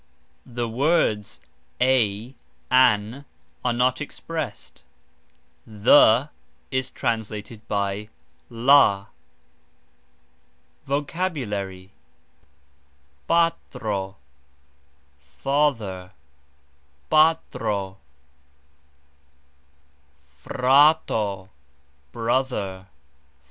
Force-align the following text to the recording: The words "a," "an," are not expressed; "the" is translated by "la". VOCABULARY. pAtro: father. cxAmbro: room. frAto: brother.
The 0.47 0.67
words 0.67 1.39
"a," 1.79 2.33
"an," 2.71 3.23
are 3.63 3.71
not 3.71 4.01
expressed; 4.01 4.81
"the" 5.67 6.31
is 6.71 6.89
translated 6.89 7.61
by 7.67 8.09
"la". 8.49 9.09
VOCABULARY. 10.87 11.91
pAtro: 13.29 14.15
father. 15.21 16.13
cxAmbro: 17.11 17.59
room. 17.91 17.97
frAto: 20.43 21.49
brother. 22.11 22.87